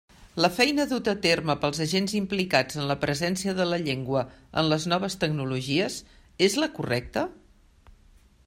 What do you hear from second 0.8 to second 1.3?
duta a